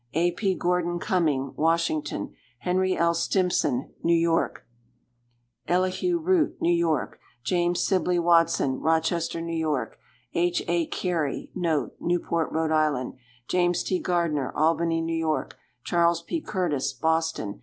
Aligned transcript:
A. 0.13 0.31
P. 0.31 0.55
Gordon 0.55 0.97
Cumming, 0.97 1.53
Washington. 1.55 2.33
Henry 2.57 2.97
L. 2.97 3.13
Stimson, 3.13 3.93
New 4.01 4.17
York. 4.17 4.65
Elihu 5.67 6.17
Root, 6.17 6.57
New 6.59 6.73
York. 6.73 7.19
James 7.43 7.85
Sibley 7.85 8.17
Watson, 8.17 8.79
Rochester, 8.79 9.37
N. 9.37 9.45
Y. 9.61 9.85
H. 10.33 10.63
A. 10.67 10.87
Carey,* 10.87 11.51
Newport, 11.53 12.49
R. 12.51 12.73
I. 12.73 13.11
James 13.47 13.83
T. 13.83 13.99
Gardiner, 13.99 14.51
Albany, 14.55 15.03
N. 15.07 15.27
Y. 15.27 15.45
Charles 15.83 16.23
P. 16.23 16.41
Curtis, 16.41 16.93
Boston. 16.93 17.59